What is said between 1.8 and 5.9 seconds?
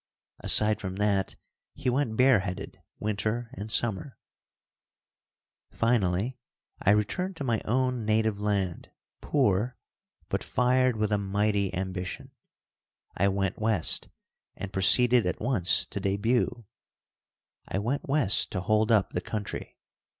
went bareheaded winter and summer. [Illustration: MAKING HIS DEBUT.]